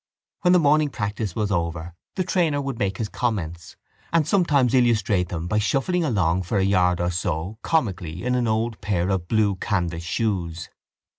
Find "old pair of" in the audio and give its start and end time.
8.47-9.27